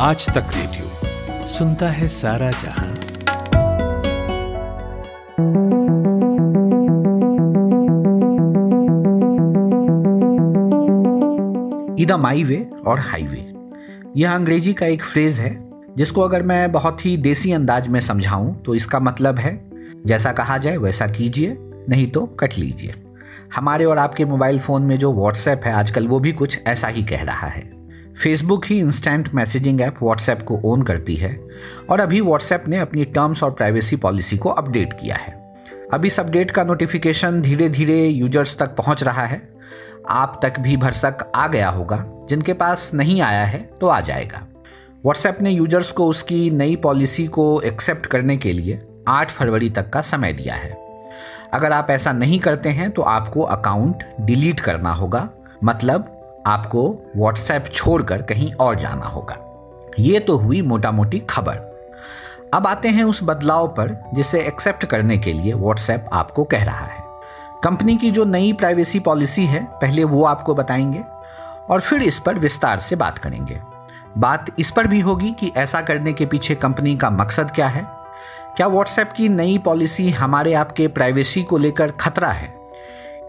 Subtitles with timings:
[0.00, 2.98] आज तक रेडियो सुनता है सारा जहाँ।
[12.18, 13.54] माई वे और हाईवे।
[14.16, 18.54] यह अंग्रेज़ी का एक फ्रेज है, जिसको अगर मैं बहुत ही देसी अंदाज में समझाऊं
[18.54, 19.70] तो इसका मतलब है,
[20.06, 21.56] जैसा कहा जाए वैसा कीजिए,
[21.88, 22.94] नहीं तो कट लीजिए।
[23.54, 27.02] हमारे और आपके मोबाइल फ़ोन में जो व्हाट्सएप है, आजकल वो भी कुछ ऐसा ही
[27.02, 27.77] कह रहा है।
[28.22, 31.40] फेसबुक ही इंस्टेंट मैसेजिंग ऐप व्हाट्सएप को ओन करती है
[31.90, 35.54] और अभी व्हाट्सएप ने अपनी टर्म्स और प्राइवेसी पॉलिसी को अपडेट किया है।
[35.94, 39.40] अब इस अपडेट का नोटिफिकेशन धीरे धीरे यूज़र्स तक पहुँच रहा है।
[40.08, 44.46] आप तक भी भरसक आ गया होगा। जिनके पास नहीं आया है तो आ जाएगा।
[45.04, 49.90] व्हाट्सएप ने यूज़र्स को उसकी नई पॉलिसी को एक्सेप्ट करने के लिए 8 फरवरी तक
[49.90, 50.76] का समय दिया है।
[51.52, 55.28] अगर आप ऐसा नहीं करते हैं तो आपको अकाउंट डिलीट करना होगा।
[55.64, 56.14] मतलब
[56.48, 59.36] आपको व्हाट्सएप छोड़कर कहीं और जाना होगा।
[59.98, 61.68] ये तो हुई मोटा मोटी खबर।
[62.54, 66.86] अब आते हैं उस बदलाव पर जिसे एक्सेप्ट करने के लिए व्हाट्सएप आपको कह रहा
[66.86, 67.04] है।
[67.64, 71.04] कंपनी की जो नई प्राइवेसी पॉलिसी है, पहले वो आपको बताएँगे
[71.70, 73.60] और फिर इस पर विस्तार से बात करेंगे।
[74.18, 77.88] बात इस पर भी होगी कि ऐसा करने के पीछे कंपनी का मकसद क्या है?
[78.56, 82.57] क्या व्हाट्सएप की नई पॉलिसी हमारे आपके प्राइवेसी को लेकर खतरा है?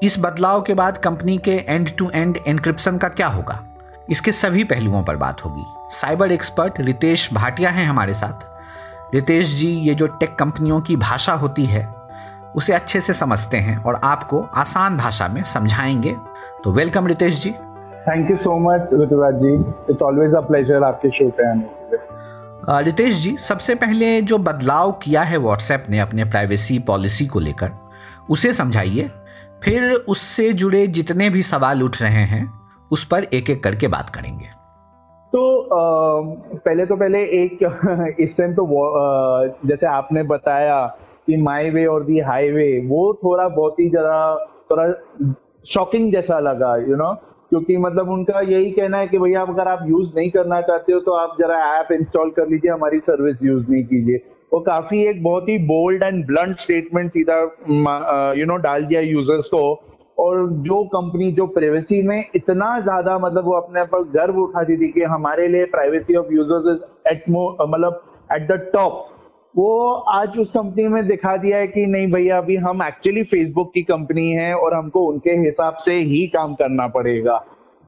[0.03, 3.63] इस बदलाव के बाद कंपनी के एंड टू एंड एनक्रिप्शन का क्या होगा?
[4.09, 5.63] इसके सभी पहलुओं पर बात होगी।
[5.95, 11.33] साइबर एक्सपर्ट रितेश भाटिया हैं हमारे साथ। रितेश जी ये जो टेक कंपनियों की भाषा
[11.33, 11.85] होती है
[12.55, 16.15] उसे अच्छे से समझते हैं और आपको आसान भाषा में समझाएँगे।
[16.63, 17.51] तो welcome Ritesh ji.
[18.07, 19.53] Thank you so much Rituraj ji.
[19.89, 25.21] It's always a pleasure आपके शो पे आने रितेश जी सबसे पहले जो बदलाव किया
[25.21, 27.71] है व्हाट्सएप ने अपने प्राइवेसी पॉलिसी को लेकर
[28.29, 29.11] उसे समझाइए।
[29.63, 32.47] फिर उससे जुड़े जितने भी सवाल उठ रहे हैं
[32.91, 34.47] उस पर एक एक करके बात करेंगे
[35.33, 36.21] तो आ,
[36.57, 40.85] पहले तो पहले एक इस टाइम तो आ, जैसे आपने बताया
[41.27, 44.87] कि माई वे और दी हाईवे वो थोड़ा बहुत ही ज़्यादा थोड़ा
[45.65, 47.15] शॉकिंग जैसा लगा यू you नो know?
[47.49, 50.99] क्योंकि मतलब उनका यही कहना है कि भैया अगर आप यूज़ नहीं करना चाहते हो
[50.99, 54.17] तो आप जरा ऐप इंस्टॉल कर लीजिए हमारी सर्विस यूज़ नहीं कीजिए
[54.51, 57.39] वो काफ़ी एक बहुत ही बोल्ड एंड ब्लंट स्टेटमेंट सीधा
[58.37, 59.61] यू नो डाल दिया यूज़र्स को।
[60.17, 64.87] और जो कंपनी जो प्राइवेसी में इतना ज़्यादा मतलब वो अपने पर गर्व उठाती थी
[64.91, 68.01] कि हमारे लिए privacy of users is at मतलब
[68.33, 69.05] एट द टॉप
[69.57, 73.71] वो आज उस कंपनी में दिखा दिया है कि नहीं भैया, अभी हम एक्चुअली फेसबुक
[73.73, 77.37] की कंपनी है और हमको उनके हिसाब से ही काम करना पड़ेगा।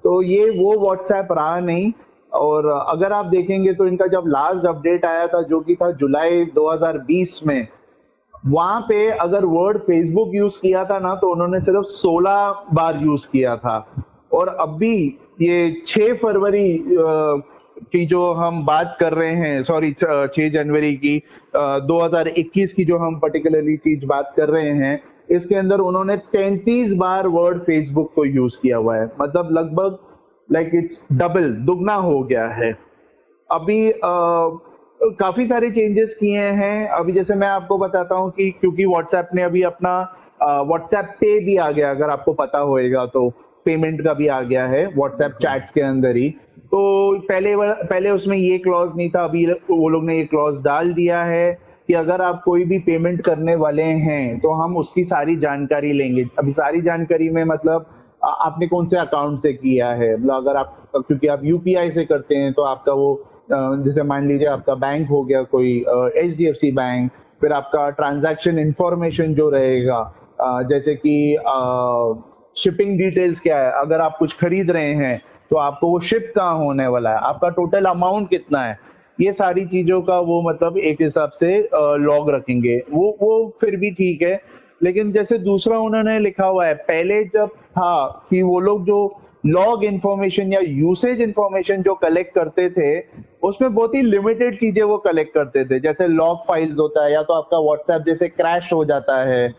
[0.04, 1.92] तो ये वो व्हाट्सएप रहा नहीं।
[2.32, 6.46] और अगर आप देखेंगे तो इनका जब लास्ट अपडेट आया था, जो कि था जुलाई
[6.56, 7.68] 2020 में,
[8.46, 13.28] वहाँ पे अगर वर्ड फेसबुक यूज़ किया था ना तो उन्होंने सिर्फ़ 16 बार यूज़
[13.32, 13.78] किया था।
[14.34, 14.96] और अभी
[15.42, 16.84] ये 6 फरवरी
[17.84, 21.18] की जो हम बात कर रहे हैं सॉरी 6 जनवरी की
[21.88, 27.28] 2021 की जो हम पर्टिकुलरली चीज़ बात कर रहे हैं, इसके अंदर उन्होंने 33 बार
[27.28, 29.98] वर्ड फेसबुक को यूज़ किया हुआ है। मतलब लगभग
[30.52, 32.72] लाइक इट्स डबल दुगना हो गया है।
[33.50, 34.60] अभी uh,
[35.20, 39.42] काफ़ी सारे चेंजेस किए हैं। अभी जैसे मैं आपको बताता हूँ कि क्योंकि व्हाट्सएप ने
[39.42, 40.00] अभी अपना
[40.42, 43.30] व्हाट्सएप पे भी आ गया अगर आपको पता होएगा तो।
[43.66, 46.30] पेमेंट का भी आ गया है व्हाट्सएप चैट्स के अंदर ही।
[46.72, 46.80] तो
[47.20, 51.24] पहले पहले उसमें ये क्लॉज नहीं था अभी वो लोग ने ये क्लॉज डाल दिया
[51.24, 51.52] है
[51.88, 56.26] कि अगर आप कोई भी पेमेंट करने वाले हैं तो हम उसकी सारी जानकारी लेंगे।
[56.40, 57.86] अभी सारी जानकारी में मतलब
[58.22, 60.16] आपने कौन से अकाउंट से किया है?
[60.16, 64.48] मतलब अगर आप, क्योंकि आप यूपीआई से करते हैं तो आपका वो जैसे मान लीजिए
[64.48, 65.78] आपका बैंक हो गया, कोई
[66.18, 67.12] H D F C bank
[67.42, 71.36] फिर आपका ट्रांजैक्शन इंफॉर्मेशन जो रहेगा जैसे कि
[72.56, 73.72] शिपिंग डिटेल्स क्या है?
[73.72, 75.22] अगर आप कुछ खरीद रहे हैं
[75.52, 77.18] तो आपको वो शिप कहाँ होने वाला है?
[77.20, 78.78] आपका टोटल अमाउंट कितना है?
[79.20, 81.58] ये सारी चीज़ों का वो मतलब एक हिसाब से
[82.00, 84.36] लॉग रखेंगे। वो वो फिर भी ठीक है
[84.82, 89.10] लेकिन जैसे दूसरा उन्होंने लिखा हुआ है, पहले जब था कि वो लोग जो
[89.46, 93.00] लॉग इंफॉर्मेशन या यूसेज इंफॉर्मेशन जो कलेक्ट करते थे,
[93.44, 97.22] उसमें बहुत ही लिमिटेड चीज़ें वो कलेक्ट करते थे। जैसे लॉग फाइल्स होता है या
[97.24, 99.50] तो आपका व्हाट्सएप जैसे क्रैश हो जाता है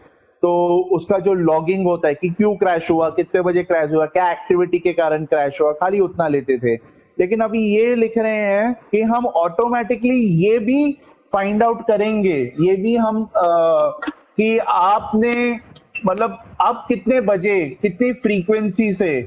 [0.42, 0.52] तो
[0.92, 4.78] उसका जो लॉगिंग होता है कि क्यों क्रैश हुआ, कितने बजे क्रैश हुआ, क्या एक्टिविटी
[4.78, 6.74] के कारण क्रैश हुआ, खाली उतना लेते थे।
[7.18, 10.92] लेकिन अभी ये लिख रहे हैं कि हम ऑटोमेटिकली ये भी
[11.32, 13.22] फाइंड आउट करेंगे, ये भी हम
[14.38, 15.34] कि आपने
[16.06, 19.20] मतलब आप कितने बजे कितनी फ्रीक्वेंसी से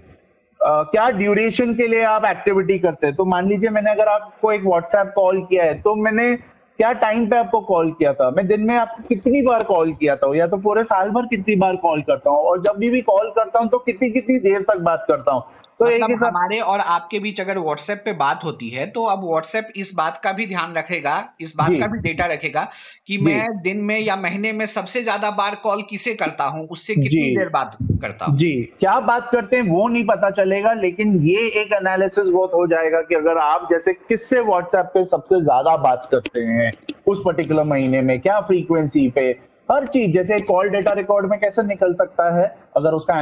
[0.60, 3.16] आ, क्या ड्यूरेशन के लिए आप एक्टिविटी करते हैं?
[3.16, 6.36] तो मान लीजिए मैंने अगर आपको एक व्हाट्सएप कॉल किया है तो मैंने
[6.80, 8.30] क्या टाइम पे आपको कॉल किया था?
[8.32, 10.36] मैं दिन में आपको कितनी बार कॉल किया था?
[10.38, 12.40] या तो पूरे साल भर कितनी बार कॉल करता हूँ?
[12.40, 15.44] और जब भी भी कॉल करता हूँ तो कितनी कितनी देर तक बात करता हूँ?
[15.80, 19.72] तो मतलब हमारे और आपके बीच अगर व्हाट्सएप पे बात होती है तो अब व्हाट्सएप
[19.76, 22.68] इस बात का भी ध्यान रखेगा इस बात का भी डेटा रखेगा
[23.08, 26.94] कि मैं दिन में या महीने में सबसे ज़्यादा बार कॉल किसे करता हूँ उससे
[26.96, 28.38] कितनी देर बात करता हूँ?
[28.38, 32.66] जी क्या बात करते हैं वो नहीं पता चलेगा लेकिन ये एक एनालिसिस बहुत हो
[32.68, 36.72] जाएगा कि अगर आप जैसे किससे व्हाट्सएप पे सबसे ज़्यादा बात करते हैं
[37.08, 39.30] उस पर्टिकुलर महीने में क्या फ्रीक्वेंसी पे?
[39.70, 42.46] हर चीज़ जैसे कॉल डेटा रिकॉर्ड में कैसे निकल सकता है?
[42.78, 43.20] अगर उसका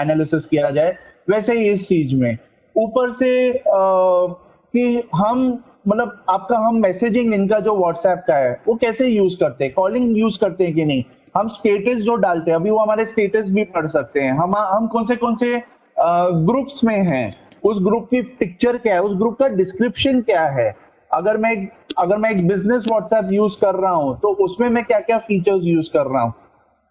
[0.00, 0.96] एनालिसिस किया जाए
[1.28, 2.36] वैसे ही इस चीज़ में।
[2.76, 5.58] ऊपर से कि हम
[5.88, 9.72] मतलब आपका हम मैसेजिंग इनका जो व्हाट्सएप का है, वो कैसे यूज़ करते हैं?
[9.74, 11.02] कॉलिंग यूज़ करते हैं कि नहीं?
[11.34, 14.86] हम स्टेटस जो डालते हैं, अभी वो हमारे स्टेटस भी पढ़ सकते हैं। हम हम
[14.86, 15.56] कौन से कौन से
[15.96, 17.30] ग्रुप्स में हैं?
[17.64, 19.00] उस ग्रुप की पिक्चर क्या है?
[19.02, 20.74] उस ग्रुप का डिस्क्रिप्शन क्या है?
[21.10, 21.54] अगर मैं
[21.98, 25.62] अगर मैं एक बिज़नेस व्हाट्सएप यूज़ कर रहा हूँ तो उसमें मैं क्या क्या फीचर्स
[25.64, 26.32] यूज़ कर रहा हूँ?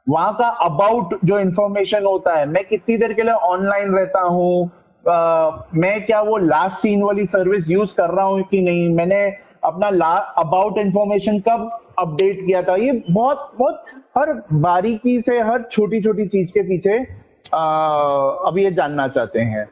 [0.08, 4.72] वहाँ का अबाउट जो इंफॉर्मेशन होता है, मैं कितनी देर के लिए ऑनलाइन रहता हूँ
[5.76, 8.96] मैं क्या वो लास्ट सीन वाली सर्विस यूज़ कर रहा हूँ कि नहीं?
[8.96, 9.24] मैंने
[9.66, 9.88] अपना
[10.38, 11.70] अबाउट इंफॉर्मेशन कब
[12.00, 12.76] अपडेट किया था?
[12.76, 13.84] ये बहुत बहुत
[14.18, 16.98] हर बारीकी से, हर छोटी छोटी चीज़ के पीछे
[18.48, 19.66] अभी ये जानना चाहते हैं।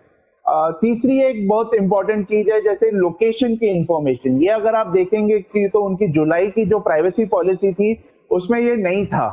[0.82, 5.68] तीसरी एक बहुत इंपॉर्टेंट चीज़ है, जैसे लोकेशन की इंफॉर्मेशन ये अगर आप देखेंगे कि
[5.74, 7.98] तो उनकी जुलाई की जो प्राइवेसी पॉलिसी थी,
[8.32, 9.28] उसमें ये नहीं था।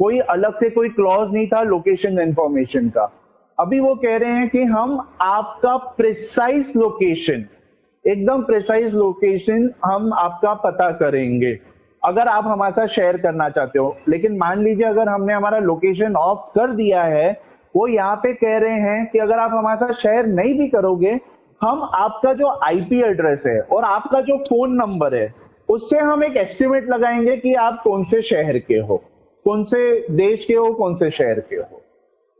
[0.00, 3.12] कोई अलग से कोई क्लॉज नहीं था लोकेशन इंफॉर्मेशन का।
[3.58, 7.44] अभी वो कह रहे हैं कि हम आपका प्रिसाइज लोकेशन
[8.04, 11.58] एकदम प्रिसाइज लोकेशन हम आपका पता करेंगे।
[12.04, 16.16] अगर आप हमारे साथ शेयर करना चाहते हो, लेकिन मान लीजिए अगर हमने हमारा लोकेशन
[16.16, 17.40] ऑफ़ कर दिया है,
[17.76, 21.20] वो यहाँ पे कह रहे हैं कि अगर आप हमारे साथ शेयर नहीं भी करोगे,
[21.62, 25.34] हम आपका जो आईपी एड्रेस है और आपका जो फ़ोन नंबर है,
[25.68, 29.02] उससे हम एक एस्टिमेट लगाएँगे कि आप कौन से शहर के हो।
[29.44, 29.80] कौन से
[30.16, 31.82] देश के हो कौन से शहर के हो।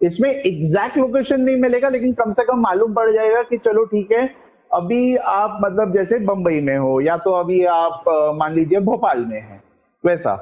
[0.00, 4.12] इसमें एग्जैक्ट लोकेशन नहीं मिलेगा लेकिन कम से कम मालूम पड़ जाएगा कि चलो ठीक
[4.12, 4.28] है
[4.70, 8.04] अभी आप मतलब जैसे बंबई में हो या तो अभी आप
[8.36, 9.62] मान लीजिए भोपाल में हैं
[10.04, 10.34] वैसा।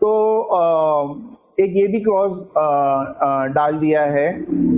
[0.00, 1.14] तो आ,
[1.60, 2.38] एक ये भी क्लॉज
[3.54, 4.28] डाल दिया है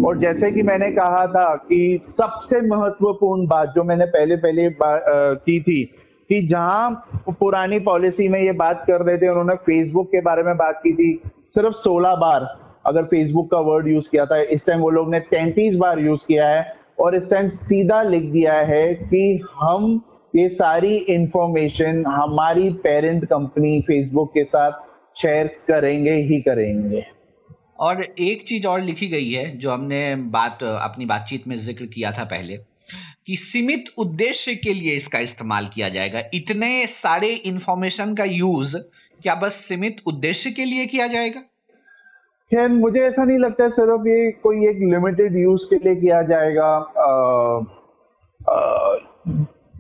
[0.07, 5.61] और जैसे कि मैंने कहा था कि सबसे महत्वपूर्ण बात जो मैंने पहले पहले की
[5.61, 5.83] थी
[6.31, 10.57] कि जहाँ पुरानी पॉलिसी में ये बात कर रहे थे, उन्होंने फेसबुक के बारे में
[10.57, 11.23] बात की थी,
[11.55, 15.21] सिर्फ़ 16 बार अगर फेसबुक का वर्ड यूज़ किया था, इस टाइम वो लोग ने
[15.21, 20.03] तैंतीस बार यूज़ किया है, और इस टाइम सीधा लिख दिया है कि हम
[20.37, 24.73] ये सारी इंफॉर्मेशन हमारी पेरेंट कंपनी फेसबुक के साथ
[25.21, 27.05] शेयर करेंगे ही करेंगे।
[27.81, 32.11] और एक चीज़ और लिखी गई है, जो हमने बात, अपनी बातचीत में ज़िक्र किया
[32.11, 32.59] था पहले।
[33.27, 38.77] कि सीमित उद्देश्य के लिए इसका इस्तेमाल किया जाएगा। इतने सारे इंफॉर्मेशन का यूज़
[39.21, 41.41] क्या बस सीमित उद्देश्य के लिए किया जाएगा?
[42.51, 46.71] खैर मुझे ऐसा नहीं लगता सिर्फ़ ये कोई एक लिमिटेड यूज़ के लिए किया जाएगा।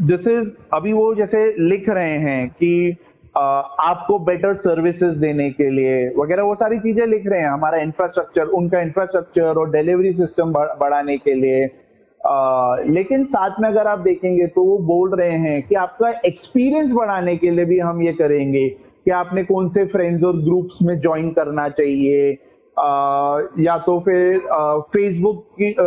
[0.02, 0.36] जैसे
[0.72, 2.96] अभी वो जैसे लिख रहे हैं कि
[3.36, 7.78] आ, आपको बेटर सर्विसेज़ देने के लिए वगैरह वो सारी चीज़ें लिख रहे हैं। हमारा
[7.78, 11.66] इंफ्रास्ट्रक्चर उनका इंफ्रास्ट्रक्चर और डिलीवरी सिस्टम बढ़ाने के लिए।
[12.24, 17.36] लेकिन साथ में अगर आप देखेंगे तो वो बोल रहे हैं कि आपका एक्सपीरियंस बढ़ाने
[17.36, 21.30] के लिए भी हम ये करेंगे कि आपने कौन से फ्रेंड्स और ग्रुप्स में ज्वाइन
[21.30, 22.32] करना चाहिए।
[22.76, 24.38] आ, या तो फिर
[24.94, 25.84] फेसबुक की आ,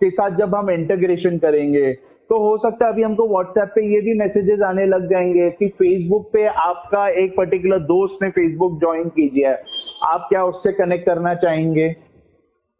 [0.00, 1.92] के साथ जब हम इंटीग्रेशन करेंगे
[2.30, 5.68] तो हो सकता है अभी हमको व्हाट्सएप पे ये भी मैसेजेस आने लग जाएँगे कि
[5.68, 9.54] फेसबुक पे आपका एक पर्टिकुलर दोस्त ने फेसबुक ज्वाइन कीजिए
[10.04, 11.88] आप क्या उससे कनेक्ट करना चाहेंगे?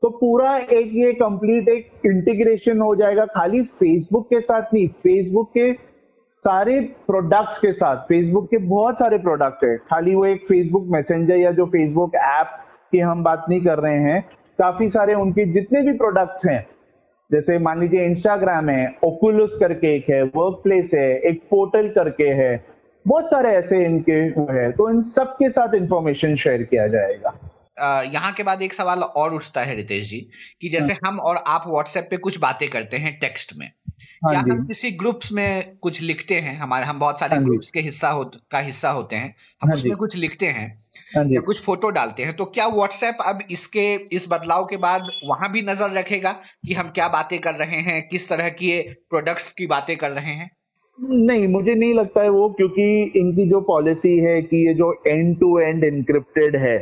[0.03, 5.51] तो पूरा एक ये कंप्लीट एक इंटीग्रेशन हो जाएगा खाली फेसबुक के साथ नहीं फेसबुक
[5.55, 5.73] के
[6.45, 11.37] सारे प्रोडक्ट्स के साथ फेसबुक के बहुत सारे प्रोडक्ट्स है। खाली वो एक फेसबुक मैसेंजर
[11.37, 12.57] या जो फेसबुक ऐप
[12.93, 14.23] की हम बात नहीं कर रहे हैं,
[14.59, 16.67] काफ़ी सारे उनके जितने भी प्रोडक्ट्स हैं,
[17.31, 22.29] जैसे मान लीजिए इंस्टाग्राम है ओकुलस करके एक है वर्क प्लेस है, एक पोर्टल करके
[22.33, 22.65] है,
[23.07, 24.21] बहुत सारे ऐसे इनके
[24.53, 27.39] है। तो इन सब के साथ इंफॉर्मेशन शेयर किया जाएगा।
[27.81, 30.21] यहाँ के बाद एक सवाल और उठता है रितेश जी
[30.61, 33.71] कि जैसे हाँ। हम और आप व्हाट्सएप पे कुछ बातें करते हैं टेक्स्ट में
[34.25, 37.71] हाँ या हम किसी ग्रुप्स में कुछ लिखते हैं हमारे हम बहुत सारे हाँ ग्रुप्स
[37.71, 40.69] के हिस्सा हो का हिस्सा होते हैं हम हाँ उसमें कुछ लिखते हैं
[41.17, 45.51] हाँ कुछ फ़ोटो डालते हैं तो क्या व्हाट्सएप अब इसके इस बदलाव के बाद वहाँ
[45.53, 46.33] भी नज़र रखेगा
[46.67, 50.35] कि हम क्या बातें कर रहे हैं किस तरह की प्रोडक्ट्स की बातें कर रहे
[50.35, 50.51] हैं?
[50.99, 55.39] नहीं मुझे नहीं लगता है वो क्योंकि इनकी जो पॉलिसी है कि ये जो एंड
[55.41, 56.79] टू एंड इनक्रिप्टेड है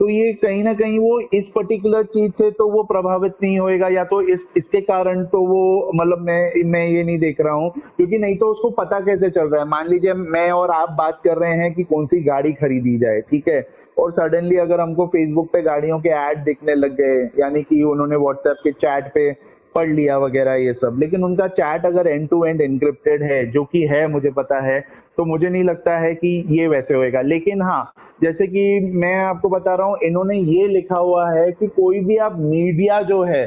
[0.00, 3.88] तो ये कहीं ना कहीं वो इस पर्टिकुलर चीज़ से तो वो प्रभावित नहीं होएगा,
[3.88, 7.70] या तो इस, इसके कारण तो वो मतलब मैं मैं ये नहीं देख रहा हूँ,
[7.96, 11.20] क्योंकि नहीं तो उसको पता कैसे चल रहा है। मान लीजिए मैं और आप बात
[11.24, 13.66] कर रहे हैं कि कौन सी गाड़ी खरीदी जाए, ठीक है?
[13.96, 18.16] और सडनली अगर हमको फेसबुक पे गाड़ियों के ऐड दिखने लग गए, यानी कि उन्होंने
[18.16, 19.30] व्हाट्सएप के चैट पे
[19.74, 23.64] पढ़ लिया वगैरह ये सब, लेकिन उनका चैट अगर एंड टू एंड एनक्रिप्टेड है, जो
[23.64, 24.78] कि है, मुझे पता है
[25.18, 27.92] तो मुझे नहीं लगता है कि ये वैसे होएगा। लेकिन हाँ
[28.22, 32.16] जैसे कि मैं आपको बता रहा हूँ, इन्होंने ये लिखा हुआ है कि कोई भी
[32.18, 33.44] आप मीडिया जो है,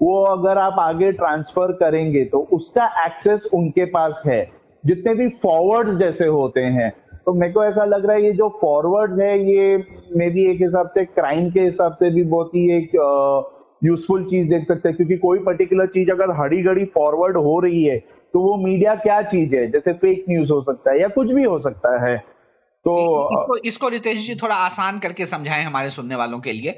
[0.00, 4.46] वो अगर आप आगे ट्रांसफ़र करेंगे तो उसका एक्सेस उनके पास है।
[4.84, 6.90] जितने भी फॉरवर्ड जैसे होते हैं
[7.26, 9.76] तो मेरे को ऐसा लग रहा है ये जो फॉरवर्ड है, ये
[10.16, 12.90] मे बी एक हिसाब से क्राइम के हिसाब से भी बहुत ही एक
[13.84, 17.84] यूजफुल चीज़ देख सकते हैं। क्योंकि कोई पर्टिकुलर चीज़ अगर हड़ी घड़ी फॉरवर्ड हो रही
[17.84, 17.96] है
[18.34, 19.70] तो वो मीडिया क्या चीज़ है?
[19.70, 22.16] जैसे फेक न्यूज़ हो सकता है या कुछ भी हो सकता है।
[22.84, 22.94] तो
[23.32, 26.72] इसको, इसको रितेश जी थोड़ा आसान करके समझाएँ हमारे सुनने वालों के लिए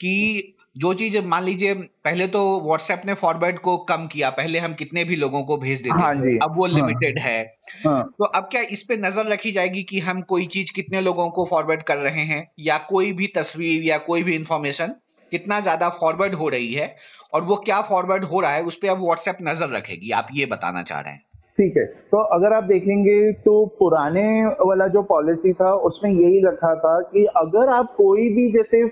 [0.00, 4.74] कि जो चीज़ मान लीजिए पहले तो व्हाट्सएप ने फॉरवर्ड को कम किया पहले हम
[4.74, 8.24] कितने भी लोगों को भेज देते हाँ जी, अब वो लिमिटेड हाँ, है। हाँ, तो
[8.24, 11.82] अब क्या इस पे नज़र रखी जाएगी कि हम कोई चीज़ कितने लोगों को फॉरवर्ड
[11.82, 14.94] कर रहे हैं या कोई भी तस्वीर या कोई भी इंफॉर्मेशन
[15.30, 16.94] कितना ज़्यादा फॉरवर्ड हो रही है
[17.34, 20.46] और वो क्या फॉरवर्ड हो रहा है, उस पर अब व्हाट्सएप नज़र रखेगी। आप ये
[20.46, 21.22] बताना चाह रहे हैं।
[21.58, 24.24] ठीक है। तो अगर आप देखेंगे तो पुराने
[24.60, 28.86] वाला जो पॉलिसी था, उसमें यही रखा था कि अगर आप कोई भी जैसे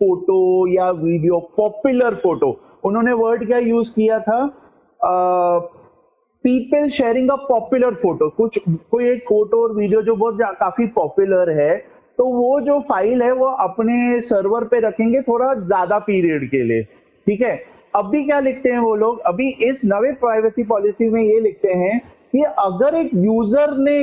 [0.00, 4.38] फ़ोटो या वीडियो पॉपुलर फ़ोटो उन्होंने वर्ड क्या यूज़ किया था?
[6.44, 8.58] People sharing a popular photo कुछ,
[8.90, 11.76] कोई एक फ़ोटो और वीडियो जो बहुत काफ़ी पॉपुलर है
[12.18, 16.82] तो वो जो फ़ाइल है, वो अपने सर्वर पे रखेंगे थोड़ा ज़्यादा पीरियड के लिए।
[17.26, 17.56] ठीक है?
[17.94, 19.20] अभी क्या लिखते हैं वो लोग?
[19.22, 21.98] अभी इस नवे प्राइवेसी पॉलिसी में ये लिखते हैं
[22.32, 23.98] कि अगर एक यूज़र ने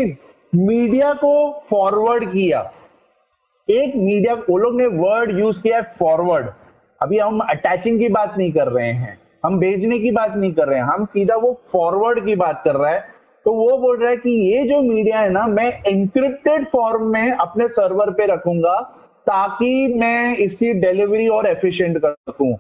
[0.54, 1.34] मीडिया को
[1.70, 2.62] फॉरवर्ड किया,
[3.68, 6.48] एक मीडिया वो लोग ने वर्ड यूज़ किया है फॉरवर्ड
[7.00, 10.68] अभी हम अटैचिंग की बात नहीं कर रहे हैं, हम भेजने की बात नहीं कर
[10.68, 13.04] रहे हैं, हम सीधा वो फॉरवर्ड की बात कर रहा है।
[13.46, 17.32] तो वो बोल रहा है कि ये जो मीडिया है ना, मैं इंक्रिप्टेड फॉर्म में
[17.32, 18.80] अपने सर्वर पे रखूँगा
[19.28, 22.56] ताकि मैं इसकी डिलीवरी और एफिशिएंट कर सकूँ।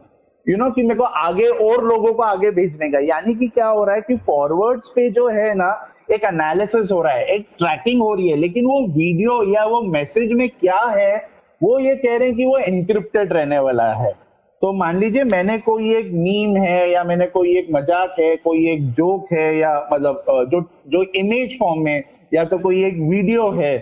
[0.48, 3.68] यू नो कि मेरे को आगे और लोगों को आगे भेजने का। यानी कि क्या
[3.68, 5.70] हो रहा है कि फॉरवर्ड्स पे जो है ना,
[6.12, 9.82] एक एनालिसिस हो रहा है, एक ट्रैकिंग हो रही है, लेकिन वो वीडियो या वो
[9.82, 11.16] मैसेज में क्या है,
[11.64, 14.14] वो ये कह रहे हैं कि वो एनक्रिप्टेड रहने वाला है।
[14.62, 18.68] तो मान लीजिए मैंने कोई एक मीम है या मैंने कोई एक मज़ाक है कोई
[18.70, 22.04] एक जोक है या मतलब जो जो इमेज फॉर्म में
[22.34, 23.78] या तो कोई एक वीडियो है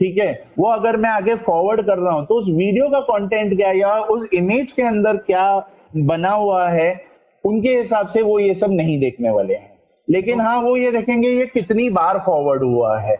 [0.00, 0.32] ठीक है?
[0.58, 3.94] वो अगर मैं आगे फॉरवर्ड कर रहा हूँ तो उस वीडियो का कंटेंट क्या या
[3.98, 5.46] उस इमेज के अंदर क्या
[5.96, 6.90] बना हुआ है
[7.44, 9.72] उनके हिसाब से वो ये सब नहीं देखने वाले हैं।
[10.08, 13.16] लेकिन हाँ। वो ये देखेंगे ये कितनी बार फॉरवर्ड हुआ है।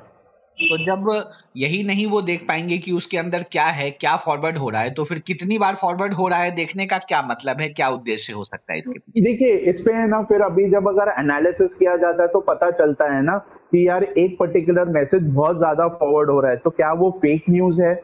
[0.62, 4.69] तो जब यही नहीं वो देख पाएँगे कि उसके अंदर क्या है क्या फॉरवर्ड हो
[4.71, 7.69] रहा है तो फिर कितनी बार फॉरवर्ड हो रहा है देखने का क्या मतलब है
[7.69, 9.21] क्या उद्देश्य हो सकता है इसके पीछे?
[9.21, 13.17] देखिए इस पे ना फिर अभी जब अगर एनालिसिस किया जाता है तो पता चलता
[13.17, 16.93] है ना कि यार एक पर्टिकुलर मैसेज बहुत ज़्यादा फॉरवर्ड हो रहा है तो क्या
[16.93, 17.95] वो फेक न्यूज़ है?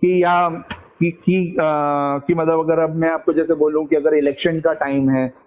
[0.00, 1.64] कि या कि कि, आ,
[2.18, 5.41] कि मतलब अगर अब मैं आपको जैसे बोलूँ कि अगर इलेक्शन का टाइम है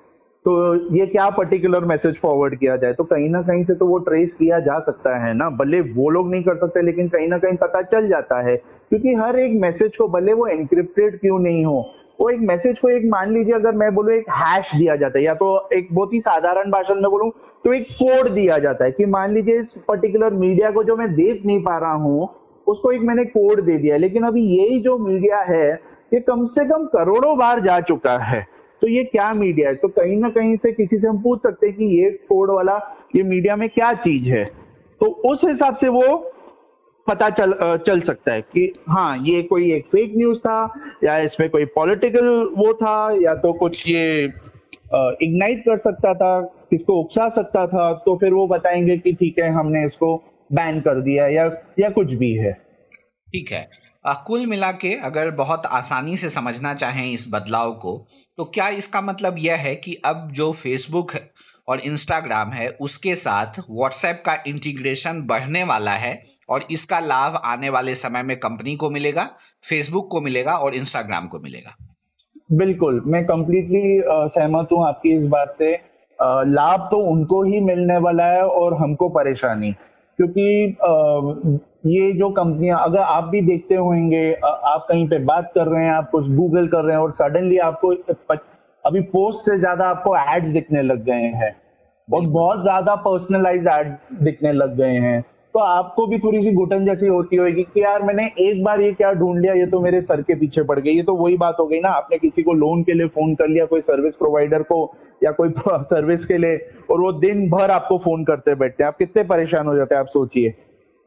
[0.46, 0.54] तो
[0.96, 2.94] ये क्या पर्टिकुलर मैसेज फॉरवर्ड किया जाए?
[2.94, 6.10] तो कहीं ना कहीं से तो वो ट्रेस किया जा सकता है ना। भले वो
[6.10, 9.60] लोग नहीं कर सकते, लेकिन कहीं ना कहीं पता चल जाता है। क्योंकि हर एक
[9.62, 11.80] मैसेज को, भले वो एनक्रिप्टेड क्यों नहीं हो,
[12.22, 15.26] वो एक मैसेज को एक मान लीजिए, अगर मैं बोलूँ, एक हैश दिया जाता है,
[15.26, 17.32] या तो एक बहुत ही साधारण भाषण में बोलूँ
[17.66, 21.14] तो एक कोड दिया जाता है कि मान लीजिए इस पर्टिकुलर मीडिया को जो मैं
[21.16, 22.30] देख नहीं पा रहा हूँ,
[22.68, 25.72] उसको एक मैंने कोड दे दिया लेकिन अभी यही जो मीडिया है,
[26.14, 29.76] ये कम से कम करोड़ों बार जा चुका है। तो ये क्या मीडिया है?
[29.76, 32.78] तो कहीं ना कहीं से किसी से हम पूछ सकते हैं कि ये कोड वाला,
[33.16, 34.44] ये मीडिया में क्या चीज़ है?
[35.02, 36.18] तो उस हिसाब से वो
[37.08, 37.54] पता चल
[37.88, 42.28] चल सकता है कि हाँ ये कोई एक फेक न्यूज़ था, या इसमें कोई पॉलिटिकल
[42.58, 44.24] वो था, या तो कुछ ये
[45.22, 46.40] इग्नाइट कर सकता था,
[46.70, 50.16] किसको उकसा सकता था तो फिर वो बताएँगे कि ठीक है, हमने इसको
[50.50, 51.46] बैन कर दिया या
[51.80, 52.52] या कुछ भी है।
[53.34, 53.68] ठीक है।
[54.06, 57.98] कुल मिला के अगर बहुत आसानी से समझना चाहें इस बदलाव को
[58.38, 61.12] तो क्या इसका मतलब यह है कि अब जो फेसबुक
[61.68, 66.14] और इंस्टाग्राम है, उसके साथ व्हाट्सएप का इंटीग्रेशन बढ़ने वाला है
[66.50, 69.24] और इसका लाभ आने वाले समय में कंपनी को मिलेगा
[69.64, 71.76] फेसबुक को मिलेगा और इंस्टाग्राम को मिलेगा?
[72.52, 75.74] बिल्कुल, मैं कंप्लीटली सहमत हूँ आपकी इस बात से।
[76.50, 79.74] लाभ तो उनको ही मिलने वाला है और हमको परेशानी।
[80.20, 80.78] क्योंकि
[81.88, 85.92] ये जो कंपनियाँ अगर आप भी देखते होंगे आप कहीं पे बात कर रहे हैं
[85.92, 87.94] आप कुछ गूगल कर रहे हैं और सडनली आपको
[88.84, 91.56] अभी पोस्ट से ज़्यादा आपको एड्स दिखने लग गए हैं।
[92.08, 95.24] और बहुत ज़्यादा पर्सनलाइज एड दिखने लग गए हैं।
[95.56, 98.92] तो आपको भी थोड़ी सी घुटन जैसी होती होगी कि यार मैंने एक बार ये
[98.94, 101.58] क्या ढूंढ लिया, ये तो मेरे सर के पीछे पड़ गई, ये तो वही बात
[101.60, 104.64] हो गई ना। आपने किसी को लोन के लिए फ़ोन कर लिया, कोई सर्विस प्रोवाइडर
[104.64, 106.58] को या कोई सर्विस के लिए,
[106.92, 110.00] और वो दिन भर आपको फ़ोन करते बैठते हैं। आप कितने परेशान हो जाते हैं,
[110.00, 110.54] आप सोचिए।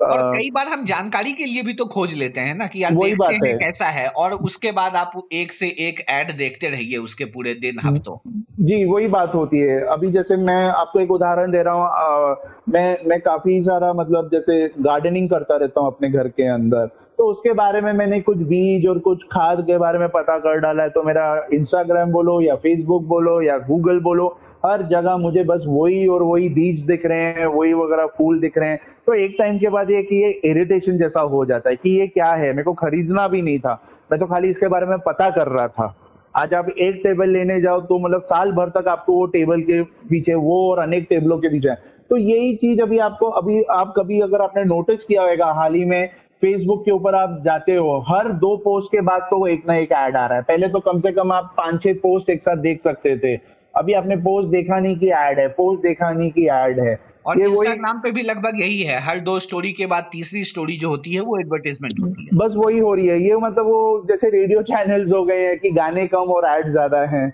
[0.03, 2.95] और कई बार हम जानकारी के लिए भी तो खोज लेते हैं ना कि यार
[2.95, 6.69] वही देखते हैं है। कैसा है और उसके बाद आप एक से एक ऐड देखते
[6.69, 11.11] रहिए उसके पूरे दिन हफ्तों जी वही बात होती है। अभी जैसे मैं आपको एक
[11.11, 12.37] उदाहरण दे रहा हूँ
[12.69, 16.87] मैं मैं काफ़ी सारा मतलब जैसे गार्डनिंग करता रहता हूँ अपने घर के अंदर।
[17.19, 20.59] तो उसके बारे में मैंने कुछ बीज और कुछ खाद के बारे में पता कर
[20.59, 25.43] डाला है तो मेरा इंस्टाग्राम बोलो या फेसबुक बोलो या गूगल बोलो हर जगह मुझे
[25.45, 29.15] बस वही और वही बीज दिख रहे हैं, वही वगैरह फूल दिख रहे हैं। तो
[29.15, 32.31] एक टाइम के बाद ये कि ये इरिटेशन जैसा हो जाता है कि ये क्या
[32.33, 32.51] है?
[32.51, 33.81] मेरे को खरीदना भी नहीं था।
[34.13, 35.95] मैं तो खाली इसके बारे में पता कर रहा था।
[36.37, 39.83] आज आप एक टेबल लेने जाओ तो मतलब साल भर तक आपको वो टेबल के
[39.83, 41.75] पीछे, वो और अनेक टेबलों के पीछे।
[42.11, 45.85] तो यही चीज़ अभी आपको, अभी आप कभी अगर आपने नोटिस किया होगा, हाल ही
[45.85, 46.09] में
[46.43, 49.93] फेसबुक के ऊपर आप जाते हो, हर दो पोस्ट के बाद तो एक ना एक
[49.93, 52.57] ऐड आ रहा है। पहले तो कम से कम आप पाँच छह पोस्ट एक साथ
[52.57, 53.37] देख सकते थे।
[53.79, 57.41] अभी आपने पोस्ट देखा नहीं कि ऐड है पोस्ट देखा नहीं कि ऐड है। और
[57.41, 61.15] इंस्टाग्राम पे भी लगभग यही है। हर दो स्टोरी के बाद तीसरी स्टोरी जो होती
[61.15, 64.63] है वो एडवर्टीजमेंट होती है। बस वही हो रही है। ये मतलब वो जैसे रेडियो
[64.65, 67.29] चैनल्स हो गए हैं कि गाने कम और एड ज़्यादा हैं।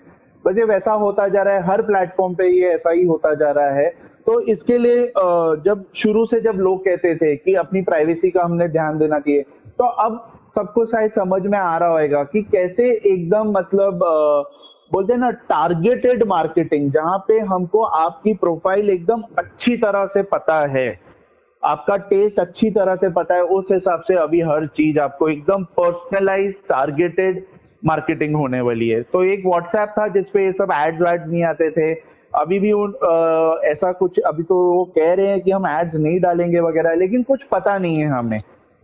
[0.45, 3.51] बस ये वैसा होता जा रहा है। हर प्लेटफॉर्म पे ये ऐसा ही होता जा
[3.51, 3.87] रहा है।
[4.25, 5.05] तो इसके लिए
[5.65, 9.41] जब शुरू से जब लोग कहते थे कि अपनी प्राइवेसी का हमने ध्यान देना चाहिए
[9.79, 10.21] तो अब
[10.55, 14.03] सबको शायद समझ में आ रहा होगा कि कैसे एकदम मतलब
[14.91, 20.59] बोलते हैं ना टारगेटेड मार्केटिंग जहाँ पे हमको आपकी प्रोफ़ाइल एकदम अच्छी तरह से पता
[20.67, 20.87] है।
[21.63, 25.63] आपका टेस्ट अच्छी तरह से पता है उस हिसाब से अभी हर चीज़ आपको एकदम
[25.79, 27.43] पर्सनलाइज टारगेटेड
[27.85, 31.69] मार्केटिंग होने वाली है। तो एक व्हाट्सएप था जिसपे ये सब एड्स वैड्स नहीं आते
[31.71, 31.93] थे।
[32.33, 35.95] अभी भी उन आ, ऐसा कुछ अभी तो वो कह रहे हैं कि हम एड्स
[35.95, 38.37] नहीं डालेंगे वगैरह लेकिन कुछ पता नहीं है हमें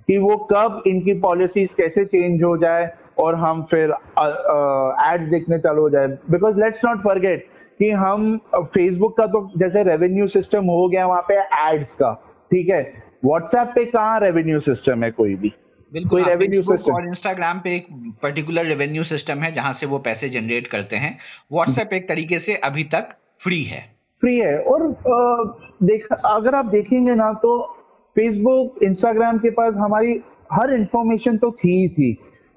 [0.07, 2.85] कि वो कब इनकी पॉलिसीज़ कैसे चेंज हो जाए।
[3.21, 7.47] और हम फिर एड्स देखने चालू हो जाए। बिकॉज़ लेट्स नॉट फॉरगेट
[7.79, 12.13] कि हम फेसबुक का तो जैसे रेवेन्यू सिस्टम हो गया वहाँ पे एड्स का
[12.51, 12.81] ठीक है?
[13.25, 15.51] व्हाट्सएप पे कहाँ रेवेन्यू सिस्टम है कोई भी?
[15.91, 17.87] बिल्कुल रेवेन्यू सिस्टम और इंस्टाग्राम पे एक
[18.23, 21.17] पर्टिकुलर रेवेन्यू सिस्टम है जहाँ से वो पैसे जनरेट करते हैं।
[21.53, 23.09] व्हाट्सएप एक तरीके से अभी तक
[23.39, 23.81] फ्री है।
[24.23, 24.87] फ्री है। और
[25.83, 27.61] देख अगर आप देखेंगे ना तो
[28.15, 30.19] फेसबुक इंस्टाग्राम के पास हमारी
[30.53, 32.11] हर इंफॉर्मेशन तो थी ही थी।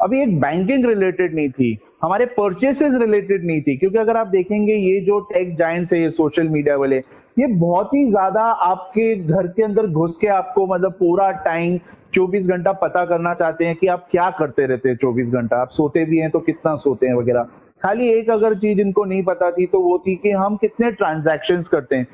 [0.05, 4.75] अभी एक बैंकिंग रिलेटेड नहीं थी, हमारे परचेसेस रिलेटेड नहीं थी, क्योंकि अगर आप देखेंगे
[4.75, 6.97] ये जो टेक जाइंट्स है, ये सोशल मीडिया वाले,
[7.37, 11.79] ये बहुत ही ज़्यादा आपके घर के अंदर घुस के आपको मतलब पूरा टाइम
[12.15, 15.71] 24 घंटा पता करना चाहते हैं कि आप क्या करते रहते हैं 24 घंटा। आप
[15.71, 17.49] सोते भी हैं तो कितना सोते हैं वगैरह।
[17.83, 21.63] खाली एक अगर चीज़ इनको नहीं पता थी तो वो थी कि हम कितने ट्रांजेक्शन
[21.73, 22.07] करते हैं।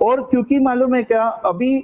[0.00, 1.78] और क्योंकि मालूम है क्या, अभी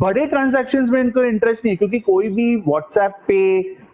[0.00, 3.38] बड़े ट्रांजेक्शन में इनको इंटरेस्ट नहीं है क्योंकि कोई भी व्हाट्सएप पे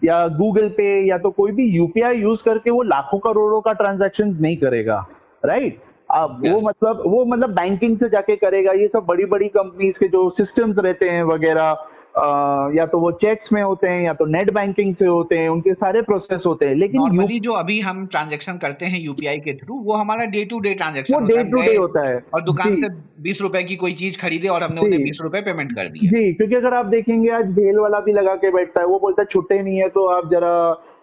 [0.05, 4.37] या गूगल पे या तो कोई भी यूपीआई यूज़ करके वो लाखों करोड़ों का ट्रांजेक्शन
[4.41, 5.07] नहीं करेगा
[5.45, 5.81] राइट
[6.11, 6.53] अब yes.
[6.53, 10.29] वो मतलब वो मतलब बैंकिंग से जाके करेगा ये सब बड़ी बड़ी कंपनीज़ के जो
[10.31, 14.95] सिस्टम्स रहते हैं वगैरह या तो वो चेक्स में होते हैं या तो नेट बैंकिंग
[14.95, 18.87] से होते हैं उनके सारे प्रोसेस होते हैं लेकिन नॉर्मली जो अभी हम ट्रांजेक्शन करते
[18.87, 22.23] हैं यूपीआई के थ्रू वो हमारा day to day transaction day to day होता है।
[22.35, 22.89] और दुकान से
[23.23, 26.33] बीस रुपए की कोई चीज़ खरीदे और हमने उन्हें बीस रुपए पेमेंट कर दी जी
[26.33, 29.29] क्योंकि अगर आप देखेंगे आज भेल वाला भी लगा के बैठता है वो बोलता है
[29.31, 30.53] छुट्टे नहीं है तो आप जरा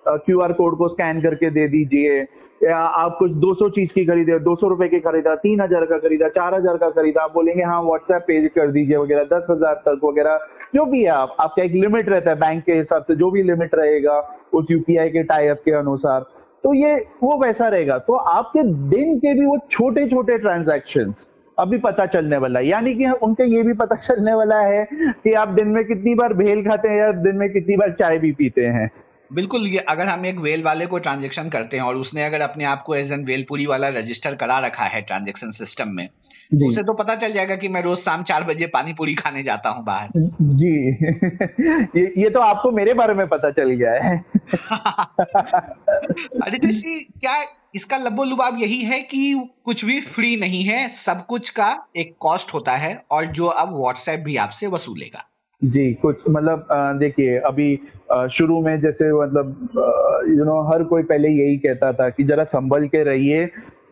[0.08, 2.22] क्यू आर कोड को स्कैन करके दे दीजिए।
[2.64, 6.54] आप कुछ 200 चीज़ की खरीदे 200 रुपए की खरीदा, तीन हज़ार का खरीदा, चार
[6.56, 10.48] हज़ार का खरीदा, आप बोलेंगे हाँ व्हाट्सएप पे कर दीजिए, वगैरह, दस हज़ार तक वगैरह,
[10.76, 13.44] जो भी है आप, आपका एक लिमिट रहता है बैंक के हिसाब से, जो भी
[13.44, 14.20] लिमिट रहेगा
[14.54, 16.26] उस यूपीआई के टाइप के अनुसार।
[16.64, 21.14] तो ये, वो वैसा रहेगा। तो आपके दिन के भी वो छोटे छोटे ट्रांजेक्शन
[21.58, 25.34] अभी पता चलने वाला है। यानी कि उनके ये भी पता चलने वाला है कि
[25.34, 28.32] आप दिन में कितनी बार भेल खाते हैं या दिन में कितनी बार चाय भी
[28.32, 28.90] पीते हैं।
[29.32, 32.64] बिल्कुल ये अगर हम एक वेल वाले को ट्रांजेक्शन करते हैं और उसने अगर अपने
[32.64, 36.10] आप को एज एन वेलपुरी वाला रजिस्टर करा रखा है ट्रांजेक्शन सिस्टम में
[36.52, 39.44] तो उसे तो पता चल जाएगा कि मैं रोज शाम चार बजे पानी पूरी खाने
[39.44, 40.10] जाता हूँ बाहर।
[40.42, 40.98] जी।
[41.98, 44.18] ये ये तो आपको मेरे बारे में पता चल गया है।
[46.44, 47.44] अरितेश जी क्या
[47.76, 52.16] इसका लब्बो लुबाब यही है कि कुछ भी फ्री नहीं है सब कुछ का एक
[52.20, 55.31] कॉस्ट होता है और जो अब व्हाट्सएप भी आपसे वसूलेगा।
[55.62, 56.68] जी, कुछ मतलब
[57.00, 57.80] देखिए, अभी
[58.32, 59.70] शुरू में जैसे मतलब
[60.30, 63.46] यू नो हर कोई पहले यही कहता था कि जरा संभल के रहिए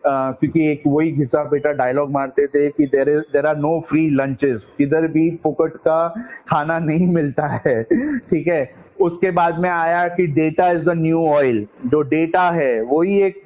[0.06, 4.68] क्योंकि एक वही घिसा बेटा डायलॉग मारते थे कि there there are no free lunches
[4.78, 6.06] किधर भी फुकट का
[6.48, 8.62] खाना नहीं मिलता है, ठीक है?
[9.00, 13.42] उसके बाद में आया कि data is the new oil जो डेटा है, वही एक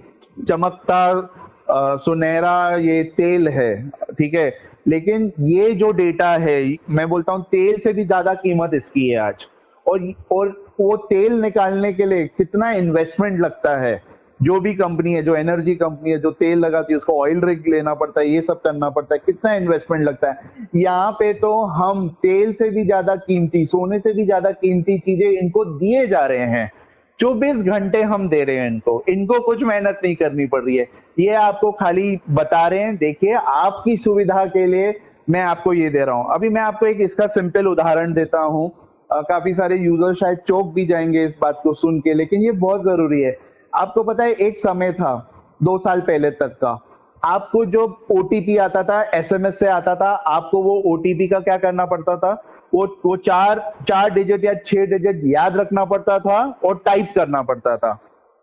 [0.48, 3.74] चमकता सुनहरा ये तेल है,
[4.18, 4.50] ठीक है?
[4.86, 9.18] लेकिन ये जो डेटा है, मैं बोलता हूँ, तेल से भी ज़्यादा कीमत इसकी है
[9.18, 9.46] आज।
[9.86, 10.48] और और
[10.80, 14.02] वो तेल निकालने के लिए कितना इन्वेस्टमेंट लगता है?
[14.42, 17.68] जो भी कंपनी है, जो एनर्जी कंपनी है, जो तेल लगाती है, उसको ऑयल रिग
[17.68, 20.68] लेना पड़ता है, ये सब करना पड़ता है, कितना इन्वेस्टमेंट लगता है?
[20.76, 25.30] यहाँ पे तो हम तेल से भी ज़्यादा कीमती, सोने से भी ज़्यादा कीमती चीज़ें
[25.30, 26.70] इनको दिए जा रहे हैं।
[27.20, 30.86] 24 घंटे हम दे रहे हैं इनको। इनको कुछ मेहनत नहीं करनी पड़ रही है।
[31.18, 34.94] ये आपको खाली बता रहे हैं, देखिए, आपकी सुविधा के लिए
[35.30, 38.70] मैं आपको ये दे रहा हूँ। अभी मैं आपको एक इसका सिंपल उदाहरण देता हूँ।
[39.12, 42.82] काफ़ी सारे यूज़र शायद चौक भी जाएँगे इस बात को सुन के, लेकिन ये बहुत
[42.82, 43.38] ज़रूरी है।
[43.74, 45.30] आपको पता है, एक समय था,
[45.62, 46.78] दो साल पहले तक का।
[47.24, 51.86] आपको जो ओटीपी आता था एसएमएस से आता था, आपको वो ओटीपी का क्या करना
[51.86, 52.42] पड़ता था?
[52.74, 53.58] वो वो चार
[53.88, 57.98] चार डिजिट या छह डिजिट याद रखना पड़ता था और टाइप करना पड़ता था।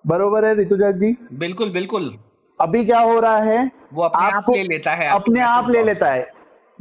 [0.08, 1.16] बरोबर है ऋतुजा जी?
[1.34, 2.12] बिल्कुल बिल्कुल।
[2.60, 3.72] अभी क्या हो रहा है?
[3.94, 6.28] वो अपने आप ले लेता है अपने आप ले लेता है।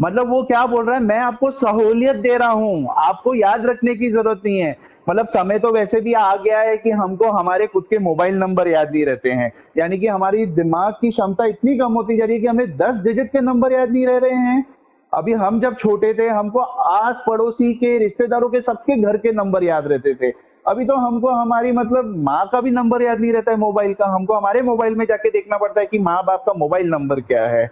[0.01, 1.03] मतलब वो क्या बोल रहा है?
[1.03, 4.77] मैं आपको सहूलियत दे रहा हूँ। आपको याद रखने की ज़रूरत नहीं है।
[5.09, 8.69] मतलब समय तो वैसे भी आ गया है कि हमको हमारे खुद के मोबाइल नंबर
[8.69, 12.35] याद नहीं रहते हैं। यानी कि हमारी दिमाग की क्षमता इतनी कम होती जा रही
[12.37, 14.65] है कि हमें दस डिजिट के नंबर याद नहीं रह रहे हैं।
[15.13, 19.65] अभी हम जब छोटे थे, हमको आस पड़ोसी के, रिश्तेदारों के, सबके घर के नंबर
[19.65, 20.33] याद रहते थे।
[20.65, 24.07] अभी तो हमको हमारी मतलब माँ का भी नंबर याद नहीं रहता है मोबाइल का।
[24.07, 27.47] हमको हमारे मोबाइल में जाके देखना पड़ता है कि माँ बाप का मोबाइल नंबर क्या
[27.49, 27.67] है।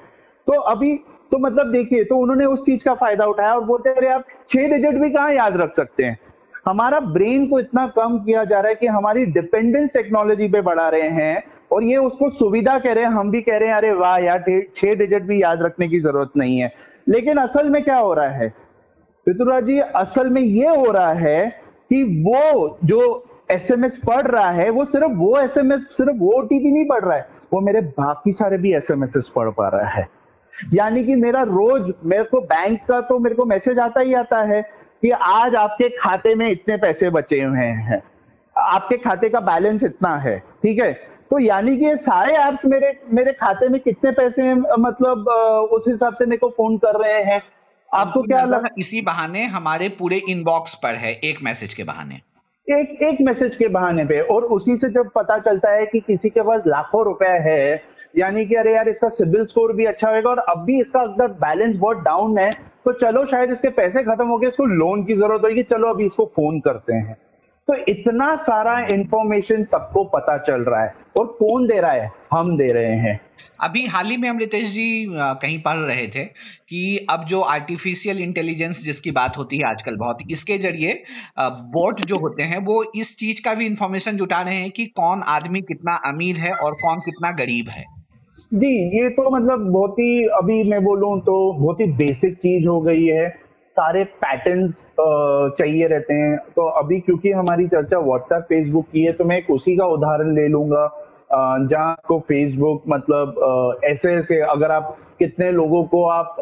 [0.46, 0.94] तो अभी
[1.32, 4.68] तो मतलब देखिए तो उन्होंने उस चीज़ का फ़ायदा उठाया और बोलते अरे आप छह
[4.68, 6.18] डिजिट भी कहाँ याद रख सकते हैं?
[6.66, 10.88] हमारा ब्रेन को इतना कम किया जा रहा है कि हमारी डिपेंडेंस टेक्नोलॉजी पे बढ़ा
[10.88, 13.92] रहे हैं। और ये उसको सुविधा कह रहे हैं, हम भी कह रहे हैं, अरे
[13.92, 14.44] वाह यार
[14.76, 16.72] छह डिजिट भी याद रखने की ज़रूरत नहीं है।
[17.08, 18.52] लेकिन असल में क्या हो रहा है?
[19.26, 21.48] ऋतुराज जी, असल में ये हो रहा है
[21.90, 26.86] कि वो जो एसएमएस पढ़ रहा है, वो सिर्फ़ वो एसएमएस सिर्फ़ वो ओटीपी नहीं
[26.86, 30.08] पढ़ रहा है, वो मेरे बाकी सारे भी एसएमएस पढ़ पा रहा है।
[30.74, 34.42] यानी कि मेरा रोज, मेरे को बैंक का तो मेरे को मैसेज आता ही आता
[34.42, 34.62] है
[35.02, 38.02] कि आज आपके खाते में इतने पैसे बचे हुए हैं।
[38.56, 40.92] आपके खाते का बैलेंस इतना है, ठीक है?
[41.30, 44.54] तो यानी कि सारे ऐप्स मेरे मेरे खाते में कितने पैसे हैं?
[44.80, 45.28] मतलब
[45.72, 47.40] उस हिसाब से मेरे को फ़ोन कर रहे हैं।
[47.90, 52.20] आपको क्या लगा इसी बहाने हमारे पूरे इनबॉक्स पर है एक मैसेज के बहाने।
[52.66, 56.30] एक एक मैसेज के बहाने पे और उसी से जब पता चलता है कि किसी
[56.30, 57.82] के पास लाखों रुपए है
[58.14, 61.28] यानी कि अरे यार इसका सिबिल स्कोर भी अच्छा होगा और अब भी इसका अगर
[61.38, 62.50] बैलेंस बहुत डाउन है
[62.84, 66.06] तो चलो शायद इसके पैसे खत्म हो गए इसको लोन की ज़रूरत होगी चलो अभी
[66.06, 67.16] इसको फ़ोन करते हैं।
[67.68, 72.10] तो इतना सारा इंफॉर्मेशन सबको पता चल रहा है। और कौन दे रहा है?
[72.32, 73.20] हम दे रहे हैं।
[73.60, 78.18] अभी हाल ही में हम रितेश जी कहीं पढ़ रहे थे कि अब जो आर्टिफिशियल
[78.18, 81.02] इंटेलिजेंस जिसकी बात होती है आजकल बहुत इसके ज़रिए
[81.72, 85.22] बोट जो होते हैं वो इस चीज़ का भी इंफॉर्मेशन जुटा रहे हैं कि कौन
[85.28, 87.84] आदमी कितना अमीर है और कौन कितना गरीब है।
[88.54, 92.80] जी ये तो मतलब बहुत ही अभी मैं बोलूँ तो बहुत ही बेसिक चीज़ हो
[92.80, 93.26] गई है।
[93.78, 94.86] सारे पैटर्न्स
[95.58, 99.50] चाहिए रहते हैं। तो अभी क्योंकि हमारी चर्चा व्हाट्सएप फेसबुक की है तो मैं एक
[99.50, 100.86] उसी का उदाहरण ले लूँगा।
[101.32, 106.36] जहाँ आपको फेसबुक मतलब ऐसे ऐसे अगर आप कितने लोगों को आप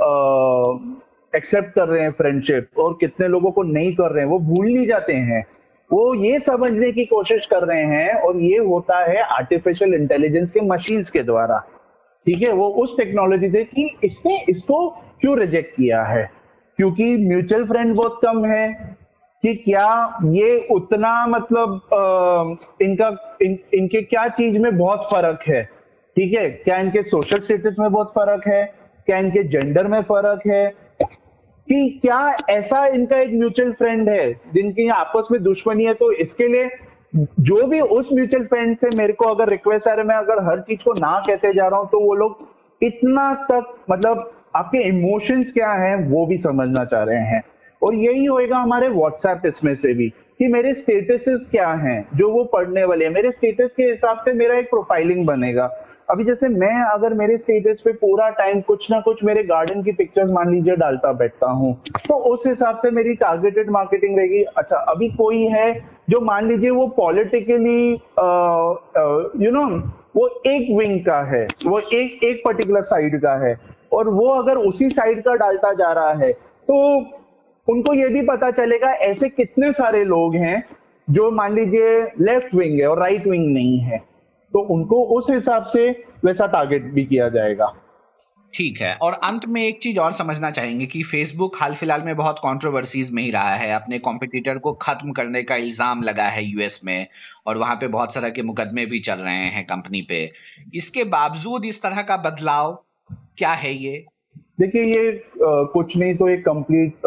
[1.32, 4.66] एक्सेप्ट कर रहे हैं फ्रेंडशिप और कितने लोगों को नहीं कर रहे हैं, वो भूल
[4.66, 5.44] नहीं जाते हैं।
[5.90, 10.60] वो ये समझने की कोशिश कर रहे हैं और ये होता है आर्टिफिशियल इंटेलिजेंस के
[10.68, 11.58] मशीन्स के द्वारा।
[12.26, 12.52] ठीक है?
[12.52, 14.88] वो उस टेक्नोलॉजी से कि इसने इसको
[15.20, 16.30] क्यों रिजेक्ट किया है?
[16.78, 18.68] क्योंकि म्यूचुअल फ्रेंड बहुत कम है
[19.42, 25.62] कि क्या ये उतना मतलब आ, इनका इन, इनके क्या चीज़ में बहुत फ़र्क है?
[26.16, 26.48] ठीक है?
[26.50, 28.64] क्या इनके सोशल स्टेटस में बहुत फ़र्क है?
[29.06, 30.68] क्या इनके जेंडर में फ़र्क है?
[31.68, 35.94] कि क्या ऐसा इनका एक म्यूचुअल फ्रेंड है जिनकी आपस में दुश्मनी है?
[35.94, 36.70] तो इसके लिए
[37.16, 40.44] जो भी उस म्यूचुअल फ्रेंड से मेरे को अगर रिक्वेस्ट आ रहा है मैं अगर
[40.44, 42.48] हर चीज़ को ना कहते जा रहा हूँ तो वो लोग
[42.82, 47.42] इतना तक मतलब आपके इमोशंस क्या हैं, वो भी समझना चाह रहे हैं।
[47.82, 52.44] और यही होएगा हमारे व्हाट्सएप इसमें से भी कि मेरे स्टेटसेस क्या हैं, जो वो
[52.44, 55.64] पढ़ने वाले हैं। मेरे स्टेटस के हिसाब से मेरा एक प्रोफाइलिंग बनेगा।
[56.10, 59.92] अभी जैसे मैं अगर मेरे स्टेटस पे पूरा टाइम कुछ ना कुछ मेरे गार्डन की
[59.92, 64.76] पिक्चर्स मान लीजिए डालता बैठता हूँ तो उस हिसाब से मेरी टारगेटेड मार्केटिंग रहेगी। अच्छा
[64.88, 65.72] अभी कोई है
[66.10, 67.90] जो मान लीजिए वो पॉलिटिकली
[69.44, 69.66] यू नो
[70.16, 73.54] वो एक विंग का है, वो एक एक पर्टिकुलर साइड का है।
[73.92, 76.76] और वो अगर उसी साइड का डालता जा रहा है तो
[77.68, 80.64] उनको ये भी पता चलेगा ऐसे कितने सारे लोग हैं
[81.08, 83.98] जो मान लीजिए लेफ़्ट विंग है और राइट विंग नहीं है।
[84.52, 85.88] तो उनको उस हिसाब से
[86.24, 87.74] वैसा टारगेट भी किया जाएगा।
[88.54, 92.16] ठीक है, और अंत में एक चीज़ और समझना चाहेंगे कि फेसबुक हाल फ़िलहाल में
[92.16, 96.44] बहुत कंट्रोवर्सीज में ही रहा है। अपने कॉम्पिटिटर को खत्म करने का इल्ज़ाम लगा है
[96.44, 97.06] यूएस में,
[97.46, 100.30] और वहाँ पे बहुत सारा के मुकदमे भी चल रहे हैं कंपनी पे।
[100.74, 104.04] इसके बावजूद इस तरह का बदलाव क्या है ये?
[104.60, 107.06] देखिए ये आ, कुछ नहीं तो एक कंप्लीट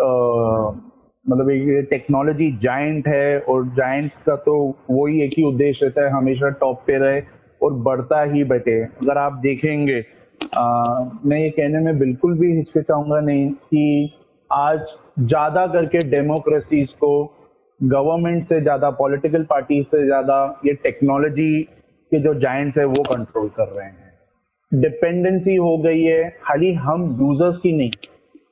[1.26, 4.56] मतलब एक टेक्नोलॉजी जायंट है और जायंट का तो
[4.90, 7.22] वही एक ही उद्देश्य रहता है हमेशा टॉप पे रहे
[7.62, 10.04] और बढ़ता ही बैठे अगर आप देखेंगे
[10.58, 14.14] आ, मैं ये कहने में बिल्कुल भी हिचकिचाऊँगा नहीं कि
[14.50, 14.80] आज
[15.20, 17.12] ज़्यादा करके डेमोक्रेसीज को
[17.80, 21.62] गवर्नमेंट से ज़्यादा पॉलिटिकल पार्टी से ज़्यादा ये टेक्नोलॉजी
[22.12, 24.09] के जो जाइंट्स है वो कंट्रोल कर रहे हैं।
[24.72, 27.90] डिपेंडेंसी हो गई है। खाली हम यूज़र्स की नहीं,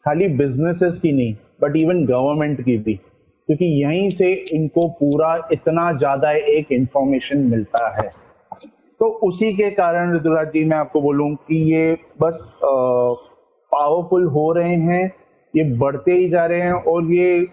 [0.06, 5.92] खाली बिजनेसेस की नहीं बट इवन गवर्नमेंट की भी। क्योंकि यहीं से इनको पूरा इतना
[5.98, 8.10] ज़्यादा एक इंफॉर्मेशन मिलता है।
[9.00, 14.76] तो उसी के कारण ऋतुराज जी, मैं आपको बोलूँ कि ये बस पावरफुल हो रहे
[14.76, 15.06] हैं,
[15.54, 17.48] ये बढ़ते ही जा रहे हैं और ये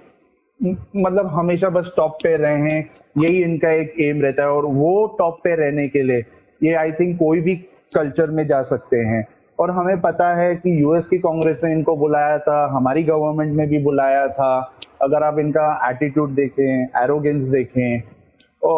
[0.60, 5.06] मतलब हमेशा बस टॉप पे रहे हैं। यही इनका एक एम रहता है और वो
[5.18, 6.24] टॉप पे रहने के लिए
[6.60, 7.54] ये आई थिंक कोई भी
[7.90, 9.26] कल्चर में जा सकते हैं।
[9.58, 13.66] और हमें पता है कि यूएस की कांग्रेस ने इनको बुलाया था, हमारी गवर्नमेंट ने
[13.66, 18.00] भी बुलाया था। अगर आप इनका एटीट्यूड देखें एरोगेंस देखें
[18.62, 18.72] तो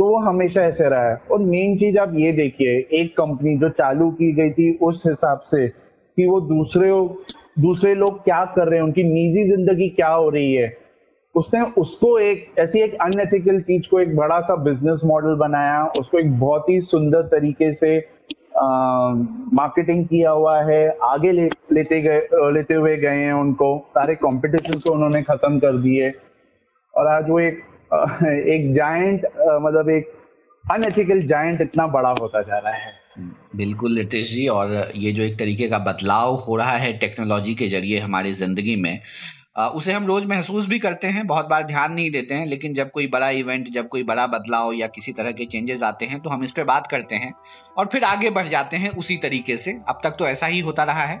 [0.00, 4.10] वो हमेशा ऐसे रहा है। और मेन चीज़ आप ये देखिए, एक कंपनी जो चालू
[4.10, 6.90] की गई थी उस हिसाब से कि वो दूसरे
[7.60, 10.68] दूसरे लोग क्या कर रहे हैं, उनकी निजी ज़िंदगी क्या हो रही है।
[11.36, 16.18] उसने उसको एक ऐसी एक अनएथिकल चीज़ को एक बड़ा सा बिज़नेस मॉडल बनाया उसको
[16.18, 17.98] एक बहुत ही सुंदर तरीके से
[18.56, 24.78] मार्केटिंग किया हुआ है आगे ले, लेते गए लेते हुए गए हैं उनको सारे कंपटीशन
[24.78, 26.12] को उन्होंने खत्म कर दिए।
[26.94, 27.62] और आज वो एक
[28.48, 29.26] एक जायंट
[29.62, 30.12] मतलब एक
[30.64, 32.92] अनएथिकल जायंट इतना बड़ा होता जा रहा है।
[33.56, 37.68] बिल्कुल रितेश जी और ये जो एक तरीके का बदलाव हो रहा है टेक्नोलॉजी के
[37.68, 38.98] ज़रिए हमारी ज़िंदगी में
[39.56, 42.90] उसे हम रोज़ महसूस भी करते हैं, बहुत बार ध्यान नहीं देते हैं, लेकिन जब
[42.90, 46.30] कोई बड़ा इवेंट जब कोई बड़ा बदलाव या किसी तरह के चेंजेस आते हैं तो
[46.30, 47.32] हम इस पर बात करते हैं
[47.76, 50.84] और फिर आगे बढ़ जाते हैं उसी तरीके से। अब तक तो ऐसा ही होता
[50.84, 51.20] रहा है।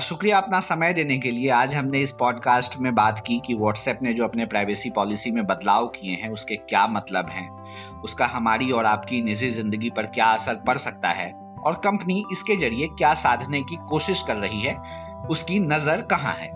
[0.00, 3.98] शुक्रिया अपना समय देने के लिए। आज हमने इस पॉडकास्ट में बात की कि व्हाट्सएप
[4.02, 7.48] ने जो अपने प्राइवेसी पॉलिसी में बदलाव किए हैं, उसके क्या मतलब हैं,
[8.02, 12.56] उसका हमारी और आपकी निजी ज़िंदगी पर क्या असर पड़ सकता है और कंपनी इसके
[12.56, 14.76] ज़रिए क्या साधने की कोशिश कर रही है,
[15.30, 16.50] उसकी नज़र कहाँ है।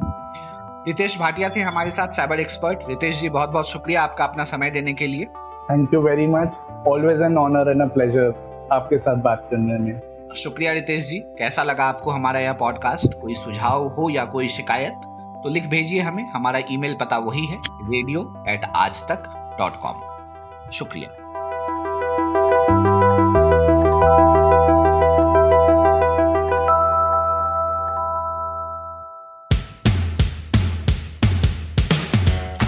[0.90, 4.70] रितेश भाटिया थे हमारे साथ साइबर एक्सपर्ट रितेश जी बहुत बहुत शुक्रिया आपका अपना समय
[4.70, 5.24] देने के लिए।
[5.70, 6.57] Thank you very much
[6.88, 11.62] always an honour and a pleasure आपके साथ बात करने में। शुक्रिया रितेश जी कैसा
[11.62, 15.09] लगा आपको हमारा यह पॉडकास्ट कोई सुझाव हो या कोई शिकायत
[15.44, 20.70] तो लिख भेजिए हमें। हमारा ईमेल पता वही है रेडियो एट आज तक डॉट कॉम
[20.72, 21.19] शुक्रिया।